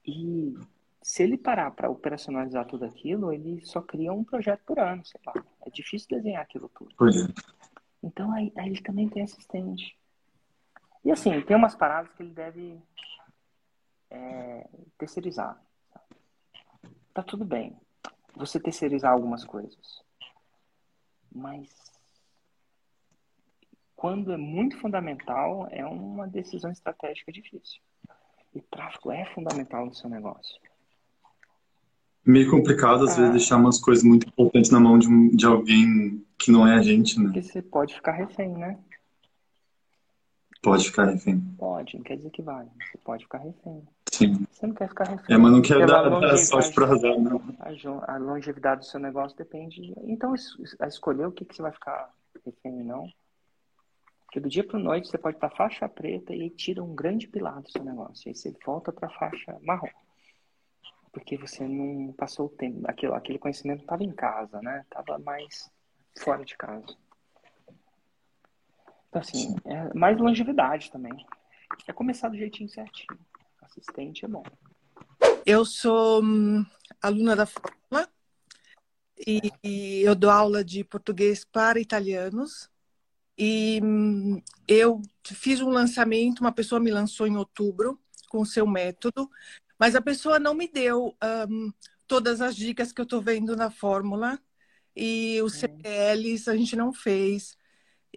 [0.04, 0.56] E
[1.04, 5.22] se ele parar para operacionalizar tudo aquilo, ele só cria um projeto por ano, sei
[5.24, 5.34] lá.
[5.62, 6.92] É difícil desenhar aquilo tudo.
[7.08, 7.28] É.
[8.02, 9.96] Então aí, aí ele também tem assistente.
[11.06, 12.82] E assim, tem umas paradas que ele deve
[14.10, 15.62] é, terceirizar.
[17.14, 17.78] Tá tudo bem
[18.40, 20.02] você terceirizar algumas coisas.
[21.32, 21.70] Mas
[23.96, 27.82] quando é muito fundamental, é uma decisão estratégica difícil.
[28.56, 30.56] E tráfego é fundamental no seu negócio.
[32.26, 35.46] Meio complicado, às ah, vezes, deixar umas coisas muito importantes na mão de, um, de
[35.46, 37.26] alguém que não é a gente, né?
[37.26, 38.80] Porque você pode ficar refém, né?
[40.62, 41.40] Pode ficar refém.
[41.58, 42.66] Pode, não quer dizer que vai.
[42.66, 43.88] Você pode ficar refém.
[44.20, 44.46] Sim.
[44.52, 45.34] Você não quer ficar refém.
[45.34, 47.42] É, mas não quer dar, dar sorte para azar, não.
[48.06, 49.94] A, longevidade do seu negócio depende.
[50.04, 50.34] Então,
[50.80, 52.14] a escolher o que, que você vai ficar
[52.46, 53.14] refém ou não.
[54.26, 57.62] Porque do dia para noite você pode estar faixa preta e tira um grande pilar
[57.62, 58.28] do seu negócio.
[58.28, 59.88] E aí você volta para faixa marrom.
[61.14, 62.82] Porque você não passou o tempo.
[62.88, 64.82] Aquilo, aquele conhecimento estava em casa, né?
[64.84, 65.72] Estava mais
[66.18, 66.86] fora de casa.
[69.08, 71.26] Então, assim, é mais longevidade também.
[71.88, 73.18] É começar do jeitinho certinho.
[73.70, 74.44] Assistente é bom.
[75.46, 76.66] Eu sou hum,
[77.02, 78.10] aluna da Fórmula
[79.28, 82.70] e, e, eu dou aula de português para italianos.
[83.38, 88.66] E hum, eu fiz um lançamento, uma pessoa me lançou em outubro com o seu
[88.66, 89.30] método,
[89.78, 91.16] mas a pessoa não me deu
[91.50, 91.72] um,
[92.08, 94.40] todas as dicas que eu estou vendo na fórmula.
[94.96, 97.56] E os CPLs a gente não fez.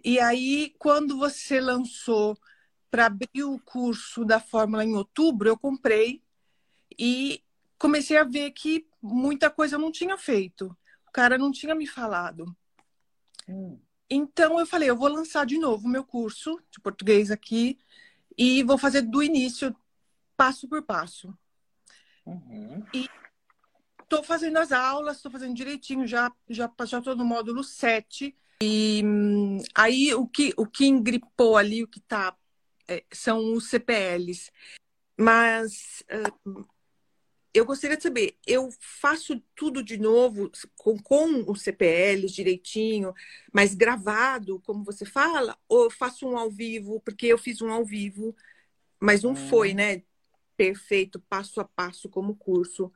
[0.03, 2.37] E aí, quando você lançou
[2.93, 6.21] para abrir o curso da Fórmula em outubro, eu comprei
[6.95, 7.43] e
[7.75, 10.67] comecei a ver que muita coisa eu não tinha feito.
[11.07, 12.55] O cara não tinha me falado.
[13.49, 13.79] Hum.
[14.07, 17.79] Então eu falei, eu vou lançar de novo o meu curso de português aqui
[18.37, 19.75] e vou fazer do início,
[20.37, 21.35] passo por passo.
[22.23, 22.85] Uhum.
[22.93, 23.09] E
[24.03, 29.01] estou fazendo as aulas, estou fazendo direitinho, já já já estou no módulo 7 e
[29.03, 32.42] hum, aí o que, o que engripou ali, o que tá, é,
[33.11, 34.51] são os CPLs.
[35.17, 36.65] Mas uh,
[37.53, 43.13] eu gostaria de saber, eu faço tudo de novo com, com os CPLs direitinho,
[43.53, 47.85] mas gravado, como você fala, ou faço um ao vivo, porque eu fiz um ao
[47.85, 48.35] vivo,
[48.99, 49.35] mas não hum.
[49.35, 50.01] foi, né?
[50.57, 52.91] Perfeito, passo a passo como curso.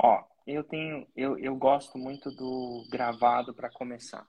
[0.00, 4.26] Ó, eu tenho, eu, eu gosto muito do gravado para começar,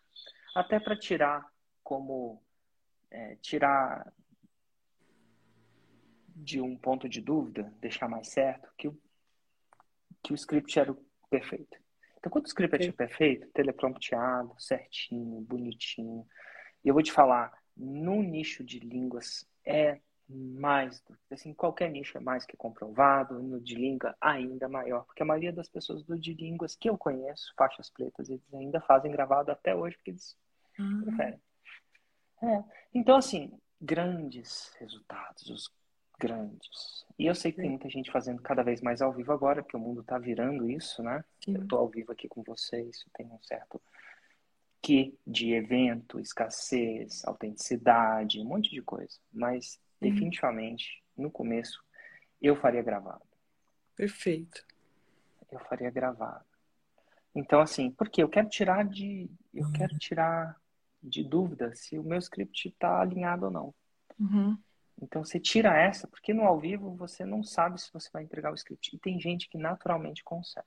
[0.54, 1.50] até para tirar
[1.84, 2.44] como
[3.14, 4.12] é, tirar
[6.36, 9.00] de um ponto de dúvida, deixar mais certo que o
[10.24, 10.98] que o script era o
[11.30, 11.78] perfeito.
[12.18, 16.26] Então, quando o script é perfeito, teleprompteado, certinho, bonitinho,
[16.84, 20.00] e eu vou te falar, no nicho de línguas é
[20.30, 25.26] mais, assim, qualquer nicho é mais que comprovado, no de língua ainda maior, porque a
[25.26, 29.52] maioria das pessoas do de línguas que eu conheço, faixas pretas, eles ainda fazem gravado
[29.52, 30.38] até hoje, porque eles
[30.80, 31.02] uhum.
[31.04, 31.42] preferem.
[32.44, 32.64] É.
[32.94, 33.52] Então, assim,
[33.82, 35.72] grandes resultados, os
[36.20, 37.06] grandes.
[37.18, 39.78] E eu sei que tem muita gente fazendo cada vez mais ao vivo agora, porque
[39.78, 41.24] o mundo está virando isso, né?
[41.44, 41.56] Sim.
[41.56, 43.82] Eu estou ao vivo aqui com vocês, tem um certo
[44.82, 49.18] que de evento, escassez, autenticidade, um monte de coisa.
[49.32, 50.10] Mas, uhum.
[50.10, 51.82] definitivamente, no começo,
[52.42, 53.24] eu faria gravado.
[53.96, 54.66] Perfeito.
[55.50, 56.44] Eu faria gravado.
[57.34, 59.30] Então, assim, porque eu quero tirar de.
[59.54, 60.60] Eu quero tirar
[61.04, 63.76] de dúvida se o meu script está alinhado ou não.
[64.20, 64.58] Uhum.
[65.02, 68.52] Então você tira essa, porque no ao vivo você não sabe se você vai entregar
[68.52, 68.96] o script.
[68.96, 70.66] E tem gente que naturalmente consegue,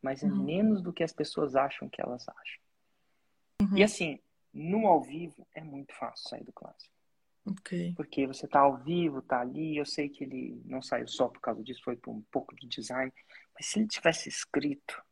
[0.00, 0.42] mas é uhum.
[0.42, 2.62] menos do que as pessoas acham que elas acham.
[3.62, 3.78] Uhum.
[3.78, 4.18] E assim,
[4.52, 6.94] no ao vivo é muito fácil sair do clássico.
[7.46, 7.92] Okay.
[7.94, 9.76] Porque você tá ao vivo, tá ali.
[9.76, 12.66] Eu sei que ele não saiu só por causa disso, foi por um pouco de
[12.66, 13.12] design.
[13.54, 15.02] Mas se ele tivesse escrito,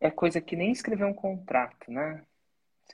[0.00, 2.26] é coisa que nem escrever um contrato, né?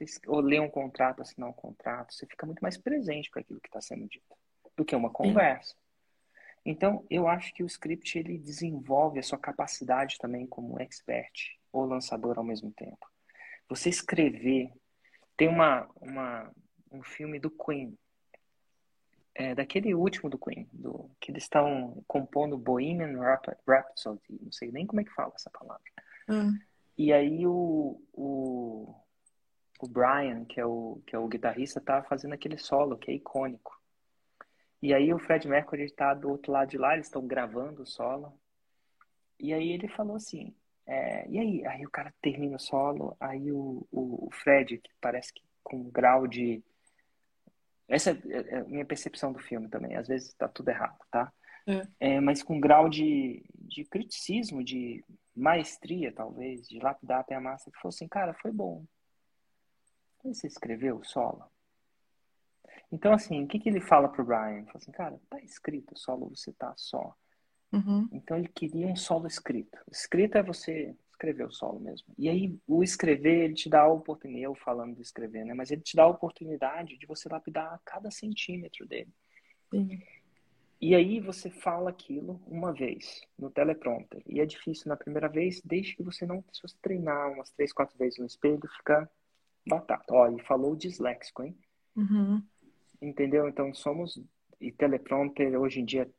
[0.06, 3.60] Você, ou ler um contrato, assinar um contrato, você fica muito mais presente com aquilo
[3.60, 4.36] que está sendo dito
[4.76, 5.74] do que uma conversa.
[5.74, 5.88] Sim.
[6.64, 11.84] Então, eu acho que o script ele desenvolve a sua capacidade também como expert ou
[11.84, 13.10] lançador ao mesmo tempo.
[13.68, 14.70] Você escrever.
[15.36, 16.52] Tem uma, uma,
[16.90, 17.96] um filme do Queen,
[19.34, 23.18] é, daquele último do Queen, do, que eles estão compondo Bohemian
[23.66, 25.84] Rhapsody, não sei nem como é que fala essa palavra.
[26.28, 26.58] Hum.
[26.96, 28.94] E aí o, o,
[29.86, 33.14] o Brian, que é o, que é o guitarrista, tá fazendo aquele solo que é
[33.14, 33.78] icônico.
[34.80, 37.86] E aí o Fred Mercury está do outro lado de lá, eles estão gravando o
[37.86, 38.32] solo.
[39.38, 40.54] E aí ele falou assim,
[40.86, 41.66] é, e aí?
[41.66, 45.76] Aí o cara termina o solo, aí o, o, o Fred, que parece que com
[45.76, 46.62] um grau de...
[47.86, 51.32] Essa é, é a minha percepção do filme também, às vezes tá tudo errado, tá?
[51.66, 52.14] É.
[52.14, 55.04] É, mas com um grau de, de criticismo, de
[55.36, 58.84] maestria, talvez, de lapidar até a massa, que falou assim, cara, foi bom.
[60.24, 61.44] Você escreveu o solo?
[62.90, 64.58] Então, assim, o que, que ele fala pro Brian?
[64.58, 67.14] Ele fala assim, cara, tá escrito o solo, você tá só.
[67.72, 68.08] Uhum.
[68.12, 69.78] Então, ele queria um solo escrito.
[69.90, 72.14] Escrito é você escrever o solo mesmo.
[72.16, 75.52] E aí, o escrever, ele te dá a oportunidade, eu falando de escrever, né?
[75.52, 79.12] Mas ele te dá a oportunidade de você lapidar cada centímetro dele.
[79.70, 80.00] Sim.
[80.80, 84.22] E aí você fala aquilo uma vez no teleprompter.
[84.26, 87.72] E é difícil na primeira vez, desde que você não, se você treinar umas três,
[87.72, 89.10] quatro vezes no espelho, fica
[89.68, 90.12] batata.
[90.12, 91.56] Ó, e falou disléxico, hein?
[91.94, 92.42] Uhum.
[93.00, 93.48] Entendeu?
[93.48, 94.20] Então somos.
[94.60, 96.10] E teleprompter hoje em dia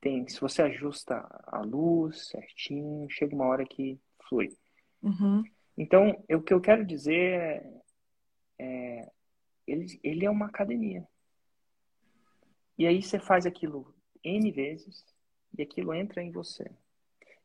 [0.00, 0.28] tem.
[0.28, 4.56] Se você ajusta a luz certinho, chega uma hora que flui.
[5.02, 5.42] Uhum.
[5.76, 7.64] Então, o que eu quero dizer
[8.58, 9.10] é.
[9.66, 11.04] ele, ele é uma academia.
[12.78, 15.04] E aí você faz aquilo N vezes
[15.56, 16.70] e aquilo entra em você.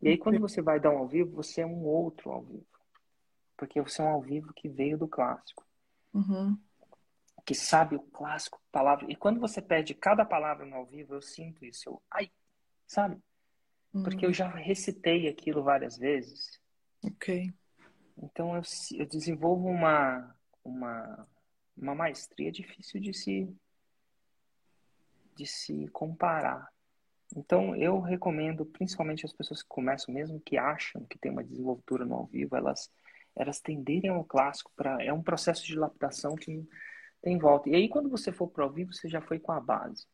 [0.02, 2.66] E aí quando você vai dar um ao vivo, você é um outro ao vivo.
[3.60, 5.67] Porque você é um ao vivo que veio do clássico.
[6.13, 6.58] Uhum.
[7.45, 9.06] Que sabe o clássico, palavra.
[9.12, 11.89] E quando você perde cada palavra no ao vivo, eu sinto isso.
[11.89, 12.32] Eu, ai,
[12.88, 13.22] sabe?
[13.93, 14.04] Uhum.
[14.04, 16.58] Porque eu já recitei aquilo várias vezes.
[17.04, 17.54] Ok.
[18.17, 18.62] Então eu,
[18.98, 21.28] eu desenvolvo uma, uma,
[21.76, 23.54] uma maestria difícil de se
[25.36, 26.69] de se comparar.
[27.36, 32.04] Então, eu recomendo, principalmente as pessoas que começam, mesmo que acham que tem uma desenvoltura
[32.06, 32.91] no ao vivo, elas,
[33.36, 34.72] elas tenderem ao clássico.
[34.76, 36.68] Pra, é um processo de lapidação que
[37.22, 37.70] tem volta.
[37.70, 40.06] E aí, quando você for para o ao vivo, você já foi com a base.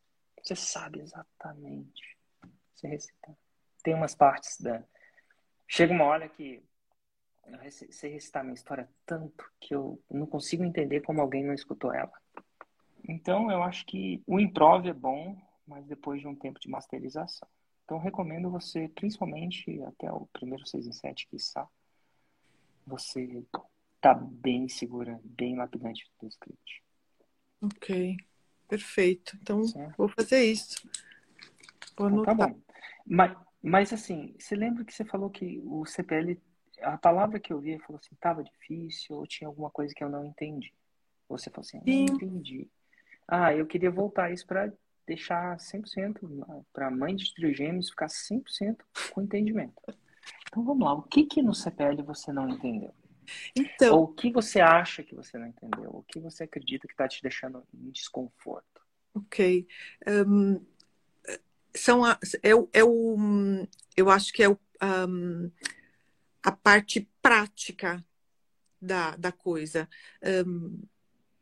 [0.43, 2.17] Você sabe exatamente.
[2.73, 3.37] Você recita.
[3.83, 4.83] Tem umas partes da.
[5.67, 6.63] Chega uma hora que
[7.47, 11.93] eu sei recitar minha história tanto que eu não consigo entender como alguém não escutou
[11.93, 12.11] ela.
[13.07, 17.47] Então, eu acho que o improv é bom, mas depois de um tempo de masterização.
[17.83, 21.67] Então, recomendo você, principalmente até o primeiro 6 em 7, que está,
[22.85, 23.43] você
[23.99, 26.83] tá bem segura, bem lapidante do script.
[27.61, 28.17] Ok,
[28.67, 29.37] perfeito.
[29.41, 29.95] Então, certo.
[29.97, 30.87] vou fazer isso.
[31.97, 32.59] Vou então, tá bom.
[33.05, 36.39] Mas, mas, assim, você lembra que você falou que o CPL,
[36.81, 40.09] a palavra que eu vi, falou assim, estava difícil ou tinha alguma coisa que eu
[40.09, 40.73] não entendi?
[41.27, 42.69] Você falou assim, não entendi.
[43.27, 44.71] Ah, eu queria voltar isso para
[45.07, 48.77] deixar 100% para a mãe de trigêmeos ficar 100%
[49.11, 49.73] com entendimento.
[50.55, 52.93] Então vamos lá, o que que no CPL você não entendeu?
[53.53, 55.89] Então, Ou o que você acha que você não entendeu?
[55.89, 58.81] O que você acredita que está te deixando em desconforto?
[59.13, 59.67] Ok.
[60.07, 60.65] Um,
[61.75, 64.57] são a, é, é o, eu acho que é o,
[65.09, 65.51] um,
[66.41, 68.01] a parte prática
[68.81, 69.89] da, da coisa.
[70.47, 70.83] Um,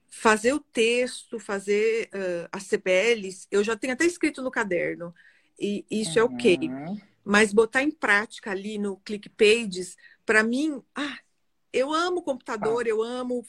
[0.09, 5.13] fazer o texto, fazer uh, as CPLs, eu já tenho até escrito no caderno,
[5.59, 6.31] e isso é uhum.
[6.31, 6.69] é ok.
[7.23, 11.17] Mas botar em prática ali no Click Pages, para mim, ah,
[11.71, 12.89] eu amo computador, ah.
[12.89, 13.45] eu amo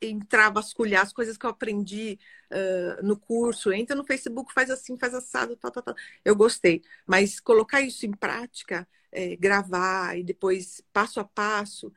[0.00, 2.18] entrar, vasculhar as coisas que eu aprendi
[2.50, 5.94] uh, no curso, entra no Facebook, faz assim, faz assado, tal, tal, tal.
[6.24, 6.82] Eu gostei.
[7.06, 11.92] Mas colocar isso em prática, é, gravar e depois passo a passo,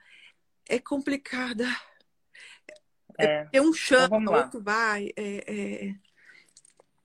[0.68, 1.66] é complicada.
[3.18, 5.12] É, é um chama, então outro vai.
[5.16, 5.96] É, é...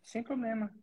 [0.03, 0.75] Sem problema.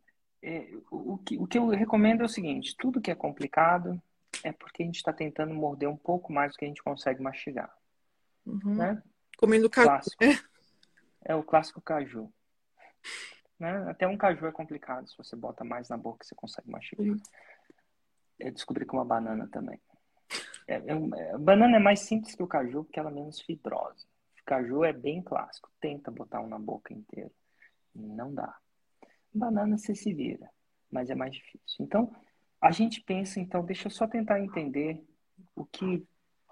[0.42, 4.00] É, o, que, o que eu recomendo é o seguinte: tudo que é complicado
[4.42, 7.22] é porque a gente está tentando morder um pouco mais do que a gente consegue
[7.22, 7.74] mastigar.
[8.44, 8.74] Uhum.
[8.76, 9.02] Né?
[9.36, 9.88] Comendo caju.
[9.88, 10.24] Clássico.
[10.24, 10.38] Né?
[11.24, 12.32] É o clássico caju.
[13.58, 13.90] Né?
[13.90, 15.08] Até um caju é complicado.
[15.08, 17.06] Se você bota mais na boca, você consegue mastigar.
[17.06, 17.20] Uhum.
[18.38, 19.80] Eu descobri com uma banana também.
[20.68, 24.06] É, é, a banana é mais simples que o caju porque ela é menos fibrosa.
[24.40, 25.70] O caju é bem clássico.
[25.80, 27.30] Tenta botar um na boca inteira.
[27.94, 28.56] Não dá.
[29.36, 30.50] Banana você se vira,
[30.90, 31.84] mas é mais difícil.
[31.84, 32.14] Então,
[32.60, 35.04] a gente pensa, então, deixa eu só tentar entender
[35.54, 36.06] o que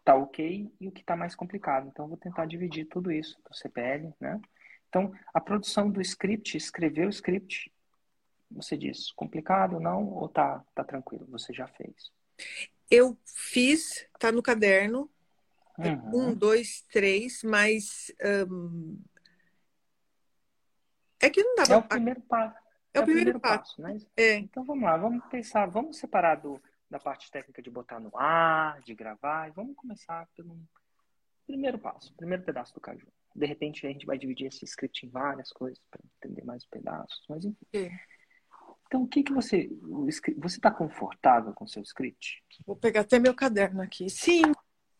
[0.05, 1.89] tá ok e o que está mais complicado.
[1.89, 4.41] Então, vou tentar dividir tudo isso do CPL, né?
[4.89, 7.73] Então, a produção do script, escrever o script,
[8.51, 10.07] você diz complicado, não?
[10.07, 11.27] Ou tá, tá tranquilo?
[11.31, 12.13] Você já fez?
[12.91, 15.11] Eu fiz, tá no caderno.
[15.77, 16.29] Uhum.
[16.29, 18.15] Um, dois, três, mas.
[18.49, 19.03] Um...
[21.21, 21.75] É que não dá pra...
[21.75, 22.64] É o primeiro passo.
[22.95, 23.99] É, é o primeiro, primeiro passo, passo né?
[24.17, 24.37] É.
[24.37, 28.81] Então vamos lá, vamos pensar, vamos separar do, da parte técnica de botar no ar,
[28.83, 30.57] de gravar, e vamos começar pelo
[31.45, 33.07] primeiro passo, primeiro pedaço do caju.
[33.35, 36.69] De repente a gente vai dividir esse script em várias coisas para entender mais os
[36.69, 37.67] pedaços, mas enfim.
[37.73, 37.91] É.
[38.87, 39.69] Então, o que que você
[40.39, 42.45] você está confortável com o seu script?
[42.65, 44.09] Vou pegar até meu caderno aqui.
[44.09, 44.43] Sim,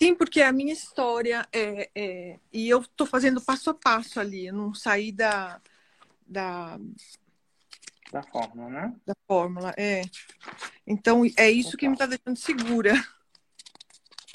[0.03, 2.41] sim, porque a minha história é, é...
[2.53, 5.61] e eu estou fazendo passo a passo ali, eu não saí da
[6.27, 6.79] da
[8.15, 8.97] da fórmula, né?
[9.05, 10.03] Da fórmula, é.
[10.87, 12.93] Então, é isso então, que me está deixando segura.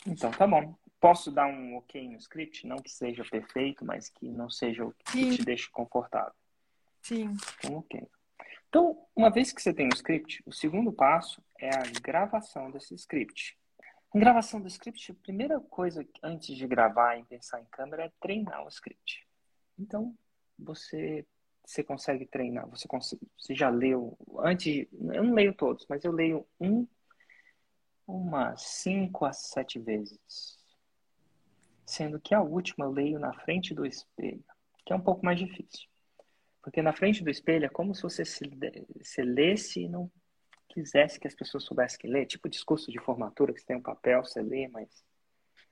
[0.05, 0.75] Então, tá bom.
[0.99, 2.67] Posso dar um ok no script?
[2.67, 5.31] Não que seja perfeito, mas que não seja o que Sim.
[5.31, 6.33] te deixe confortável.
[7.01, 7.37] Sim.
[7.57, 8.05] Então, ok.
[8.67, 12.93] Então, uma vez que você tem o script, o segundo passo é a gravação desse
[12.95, 13.57] script.
[14.13, 18.11] A gravação do script, a primeira coisa antes de gravar e pensar em câmera é
[18.19, 19.25] treinar o script.
[19.77, 20.13] Então,
[20.57, 21.25] você
[21.69, 22.67] você consegue treinar?
[22.69, 24.17] Você, consegue, você já leu?
[24.39, 26.88] Antes, eu não leio todos, mas eu leio um,
[28.08, 30.58] umas cinco a sete vezes.
[31.86, 34.43] Sendo que a última eu leio na frente do espelho,
[34.84, 35.88] que é um pouco mais difícil.
[36.63, 38.41] Porque na frente do espelho é como se você se,
[39.03, 40.12] se lesse e não
[40.69, 42.25] quisesse que as pessoas soubessem que ler.
[42.25, 45.03] Tipo discurso de formatura, que você tem um papel, você lê, mas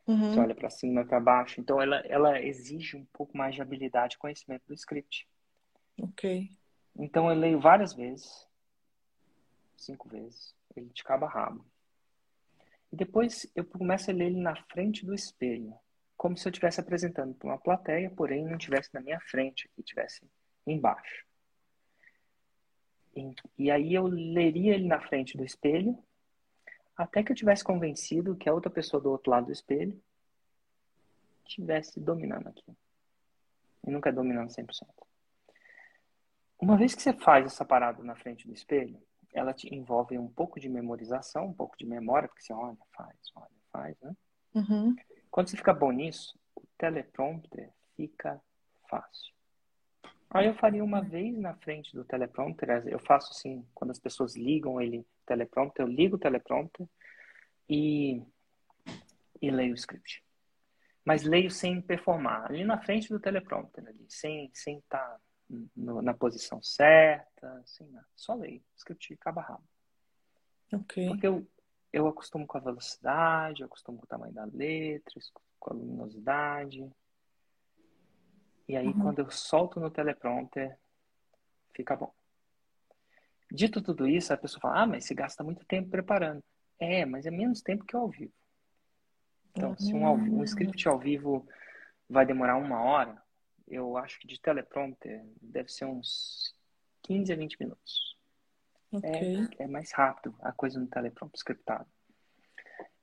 [0.05, 0.31] uhum.
[0.31, 1.59] você olha para cima e para baixo.
[1.59, 5.27] Então ela, ela exige um pouco mais de habilidade e conhecimento do script.
[6.01, 6.49] Ok.
[6.95, 8.47] Então eu leio várias vezes,
[9.75, 11.65] cinco vezes, ele de cabo a rabo.
[12.91, 15.73] E depois eu começo a ler ele na frente do espelho,
[16.15, 19.81] como se eu estivesse apresentando para uma plateia, porém não estivesse na minha frente, que
[19.81, 20.25] estivesse
[20.65, 21.25] embaixo.
[23.15, 25.97] E, e aí eu leria ele na frente do espelho,
[26.95, 30.01] até que eu tivesse convencido que a outra pessoa do outro lado do espelho
[31.45, 32.75] estivesse dominando aquilo.
[33.85, 35.06] E nunca dominando 100%.
[36.59, 38.99] Uma vez que você faz essa parada na frente do espelho,
[39.33, 43.15] ela te envolve um pouco de memorização, um pouco de memória, porque você olha, faz,
[43.35, 44.15] olha, faz, né?
[44.55, 44.95] Uhum.
[45.29, 48.41] Quando você fica bom nisso, o teleprompter fica
[48.89, 49.31] fácil.
[50.29, 54.35] Aí eu faria uma vez na frente do teleprompter, eu faço assim, quando as pessoas
[54.35, 56.87] ligam ele, teleprompter, eu ligo o teleprompter
[57.69, 58.21] e,
[59.41, 60.23] e leio o script.
[61.05, 65.17] Mas leio sem performar, ali na frente do teleprompter, ali, sem estar sem tá
[65.49, 68.03] no, na posição certa, assim, né?
[68.15, 69.63] só leio, script de cabo rabo.
[70.73, 71.07] Ok.
[71.07, 71.47] Porque eu,
[71.93, 75.13] eu acostumo com a velocidade, eu acostumo com o tamanho da letra,
[75.59, 76.91] com a luminosidade.
[78.67, 78.99] E aí, uhum.
[78.99, 80.77] quando eu solto no teleprompter,
[81.73, 82.13] fica bom.
[83.49, 86.43] Dito tudo isso, a pessoa fala, ah, mas você gasta muito tempo preparando.
[86.79, 88.33] É, mas é menos tempo que ao vivo.
[89.51, 89.77] Então, uhum.
[89.77, 91.47] se um, um script ao vivo
[92.09, 93.21] vai demorar uma hora,
[93.67, 96.55] eu acho que de teleprompter deve ser uns
[97.03, 98.17] 15 a 20 minutos.
[98.91, 99.47] Okay.
[99.59, 101.87] É, é mais rápido a coisa no teleprompter scriptado.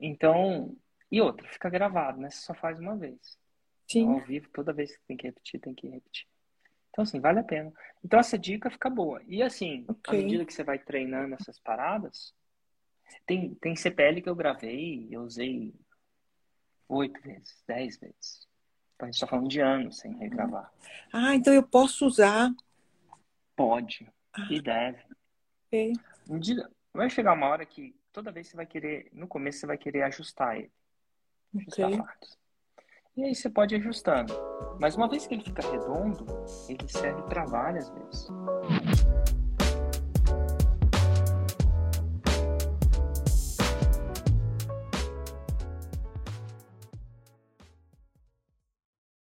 [0.01, 0.77] Então,
[1.11, 2.31] e outra, fica gravado, né?
[2.31, 3.39] Você só faz uma vez.
[3.87, 4.13] Sim.
[4.13, 6.27] Ao vivo, toda vez que tem que repetir, tem que repetir.
[6.91, 7.73] Então, assim, vale a pena.
[8.05, 9.23] Então, essa dica fica boa.
[9.27, 10.21] E, assim, okay.
[10.21, 12.35] à medida que você vai treinando essas paradas,
[13.27, 15.75] tem, tem CPL que eu gravei, eu usei
[16.89, 18.49] oito vezes, dez vezes.
[18.99, 20.73] A gente está falando de anos sem regravar.
[21.13, 22.51] Ah, então eu posso usar?
[23.57, 24.11] Pode.
[24.33, 24.47] Ah.
[24.51, 25.03] E deve.
[25.67, 25.93] Okay.
[26.39, 29.79] Dia, vai chegar uma hora que toda vez você vai querer, no começo você vai
[29.79, 30.73] querer ajustar ele.
[31.55, 31.99] Ajustar okay.
[31.99, 32.39] partes.
[33.17, 34.35] E aí você pode ir ajustando.
[34.81, 36.27] Mas uma vez que ele fica redondo,
[36.69, 38.29] ele serve para várias vezes.